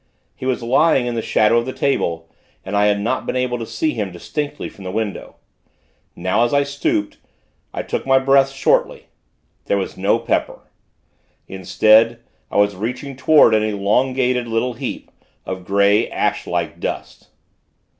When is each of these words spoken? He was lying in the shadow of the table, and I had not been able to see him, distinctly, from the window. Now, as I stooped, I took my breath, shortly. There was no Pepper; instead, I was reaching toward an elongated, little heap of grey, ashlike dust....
He 0.35 0.47
was 0.47 0.63
lying 0.63 1.05
in 1.05 1.13
the 1.13 1.21
shadow 1.21 1.59
of 1.59 1.67
the 1.67 1.71
table, 1.73 2.27
and 2.65 2.75
I 2.75 2.87
had 2.87 2.99
not 2.99 3.27
been 3.27 3.35
able 3.35 3.59
to 3.59 3.67
see 3.67 3.93
him, 3.93 4.11
distinctly, 4.11 4.67
from 4.67 4.83
the 4.83 4.89
window. 4.89 5.35
Now, 6.15 6.43
as 6.43 6.55
I 6.55 6.63
stooped, 6.63 7.17
I 7.71 7.83
took 7.83 8.07
my 8.07 8.17
breath, 8.17 8.49
shortly. 8.49 9.09
There 9.65 9.77
was 9.77 9.97
no 9.97 10.17
Pepper; 10.17 10.61
instead, 11.47 12.19
I 12.49 12.57
was 12.57 12.75
reaching 12.75 13.15
toward 13.15 13.53
an 13.53 13.61
elongated, 13.61 14.47
little 14.47 14.73
heap 14.73 15.11
of 15.45 15.65
grey, 15.65 16.09
ashlike 16.09 16.79
dust.... 16.79 17.27